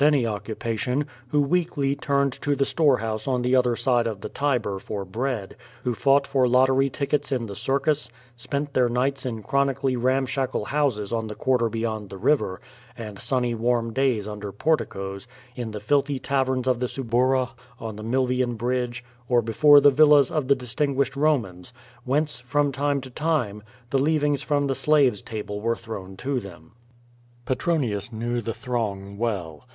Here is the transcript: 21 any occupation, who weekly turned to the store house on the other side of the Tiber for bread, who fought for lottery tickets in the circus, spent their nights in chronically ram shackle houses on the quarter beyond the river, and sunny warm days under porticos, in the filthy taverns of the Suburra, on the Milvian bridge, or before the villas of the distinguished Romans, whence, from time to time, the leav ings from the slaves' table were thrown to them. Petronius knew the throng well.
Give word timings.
21 0.01 0.13
any 0.19 0.25
occupation, 0.25 1.05
who 1.27 1.39
weekly 1.39 1.93
turned 1.93 2.33
to 2.33 2.55
the 2.55 2.65
store 2.65 2.97
house 2.97 3.27
on 3.27 3.43
the 3.43 3.55
other 3.55 3.75
side 3.75 4.07
of 4.07 4.21
the 4.21 4.29
Tiber 4.29 4.79
for 4.79 5.05
bread, 5.05 5.55
who 5.83 5.93
fought 5.93 6.25
for 6.25 6.47
lottery 6.47 6.89
tickets 6.89 7.31
in 7.31 7.45
the 7.45 7.55
circus, 7.55 8.09
spent 8.35 8.73
their 8.73 8.89
nights 8.89 9.27
in 9.27 9.43
chronically 9.43 9.95
ram 9.95 10.25
shackle 10.25 10.65
houses 10.65 11.13
on 11.13 11.27
the 11.27 11.35
quarter 11.35 11.69
beyond 11.69 12.09
the 12.09 12.17
river, 12.17 12.59
and 12.97 13.19
sunny 13.19 13.53
warm 13.53 13.93
days 13.93 14.27
under 14.27 14.51
porticos, 14.51 15.27
in 15.55 15.69
the 15.69 15.79
filthy 15.79 16.17
taverns 16.17 16.65
of 16.67 16.79
the 16.79 16.87
Suburra, 16.87 17.51
on 17.79 17.95
the 17.95 18.03
Milvian 18.03 18.55
bridge, 18.57 19.03
or 19.29 19.39
before 19.43 19.79
the 19.79 19.91
villas 19.91 20.31
of 20.31 20.47
the 20.47 20.55
distinguished 20.55 21.15
Romans, 21.15 21.71
whence, 22.05 22.39
from 22.39 22.71
time 22.71 23.01
to 23.01 23.11
time, 23.11 23.61
the 23.91 23.99
leav 23.99 24.23
ings 24.23 24.41
from 24.41 24.65
the 24.65 24.73
slaves' 24.73 25.21
table 25.21 25.61
were 25.61 25.75
thrown 25.75 26.17
to 26.17 26.39
them. 26.39 26.71
Petronius 27.45 28.11
knew 28.11 28.41
the 28.41 28.55
throng 28.55 29.15
well. 29.19 29.67